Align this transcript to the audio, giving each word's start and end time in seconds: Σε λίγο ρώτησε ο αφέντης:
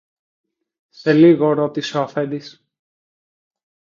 Σε 0.89 1.13
λίγο 1.13 1.53
ρώτησε 1.53 1.97
ο 1.97 2.01
αφέντης: 2.01 2.65